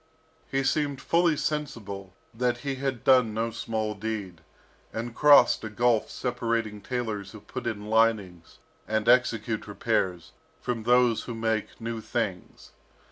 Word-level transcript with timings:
He 0.49 0.63
seemed 0.63 0.99
fully 0.99 1.37
sensible 1.37 2.15
that 2.33 2.57
he 2.65 2.73
had 2.77 3.03
done 3.03 3.35
no 3.35 3.51
small 3.51 3.93
deed, 3.93 4.41
and 4.91 5.13
crossed 5.13 5.63
a 5.63 5.69
gulf 5.69 6.09
separating 6.09 6.81
tailors 6.81 7.33
who 7.33 7.39
put 7.39 7.67
in 7.67 7.85
linings, 7.87 8.57
and 8.87 9.07
execute 9.07 9.67
repairs, 9.67 10.31
from 10.59 10.81
those 10.81 11.25
who 11.25 11.35
make 11.35 11.79
new 11.79 12.01
things. 12.01 12.71